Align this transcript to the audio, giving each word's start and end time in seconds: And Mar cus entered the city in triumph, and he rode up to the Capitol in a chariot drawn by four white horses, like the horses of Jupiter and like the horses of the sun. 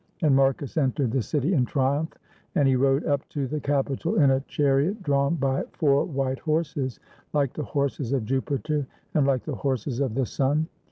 And 0.23 0.35
Mar 0.35 0.51
cus 0.55 0.77
entered 0.77 1.11
the 1.11 1.21
city 1.21 1.53
in 1.53 1.63
triumph, 1.63 2.09
and 2.55 2.67
he 2.67 2.75
rode 2.75 3.05
up 3.05 3.29
to 3.29 3.45
the 3.45 3.59
Capitol 3.59 4.15
in 4.19 4.31
a 4.31 4.39
chariot 4.47 5.03
drawn 5.03 5.35
by 5.35 5.63
four 5.73 6.05
white 6.05 6.39
horses, 6.39 6.99
like 7.33 7.53
the 7.53 7.61
horses 7.61 8.11
of 8.11 8.25
Jupiter 8.25 8.87
and 9.13 9.27
like 9.27 9.43
the 9.43 9.53
horses 9.53 9.99
of 9.99 10.15
the 10.15 10.25
sun. 10.25 10.65